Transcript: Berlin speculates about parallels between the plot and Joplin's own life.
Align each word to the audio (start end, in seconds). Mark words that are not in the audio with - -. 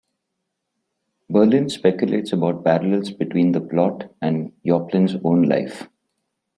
Berlin 1.29 1.69
speculates 1.69 2.33
about 2.33 2.63
parallels 2.65 3.11
between 3.11 3.51
the 3.51 3.61
plot 3.61 4.11
and 4.19 4.51
Joplin's 4.65 5.13
own 5.23 5.43
life. 5.43 5.87